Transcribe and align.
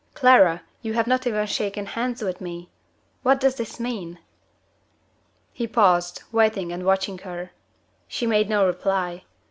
"Clara, 0.15 0.63
you 0.81 0.93
have 0.93 1.05
not 1.05 1.27
even 1.27 1.45
shaken 1.45 1.85
hands 1.85 2.23
with 2.23 2.41
me! 2.41 2.71
What 3.21 3.39
does 3.39 3.59
it 3.59 3.79
mean?" 3.79 4.17
He 5.53 5.67
paused; 5.67 6.23
waiting 6.31 6.71
and 6.71 6.83
watching 6.83 7.19
her. 7.19 7.51
She 8.07 8.25
made 8.25 8.49
no 8.49 8.65
reply. 8.65 9.25